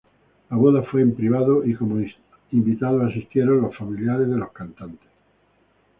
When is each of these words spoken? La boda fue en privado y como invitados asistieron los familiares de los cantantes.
La 0.49 0.57
boda 0.57 0.81
fue 0.81 1.03
en 1.03 1.13
privado 1.13 1.63
y 1.63 1.75
como 1.75 2.03
invitados 2.53 3.11
asistieron 3.11 3.61
los 3.61 3.77
familiares 3.77 4.27
de 4.27 4.35
los 4.35 4.51
cantantes. 4.51 5.07